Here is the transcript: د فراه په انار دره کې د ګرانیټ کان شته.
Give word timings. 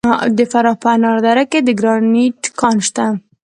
د 0.37 0.39
فراه 0.51 0.77
په 0.83 0.87
انار 0.95 1.17
دره 1.25 1.43
کې 1.51 1.59
د 1.63 1.69
ګرانیټ 1.79 2.41
کان 2.59 2.77
شته. 2.87 3.05